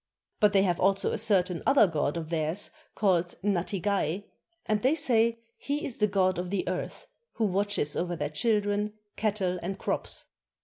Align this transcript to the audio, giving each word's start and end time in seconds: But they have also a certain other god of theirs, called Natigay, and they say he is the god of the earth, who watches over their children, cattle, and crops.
But 0.39 0.51
they 0.53 0.63
have 0.63 0.79
also 0.79 1.11
a 1.11 1.19
certain 1.19 1.61
other 1.67 1.85
god 1.85 2.17
of 2.17 2.29
theirs, 2.31 2.71
called 2.95 3.35
Natigay, 3.43 4.23
and 4.65 4.81
they 4.81 4.95
say 4.95 5.41
he 5.59 5.85
is 5.85 5.97
the 5.97 6.07
god 6.07 6.39
of 6.39 6.49
the 6.49 6.67
earth, 6.67 7.05
who 7.33 7.45
watches 7.45 7.95
over 7.95 8.15
their 8.15 8.31
children, 8.31 8.93
cattle, 9.15 9.59
and 9.61 9.77
crops. 9.77 10.25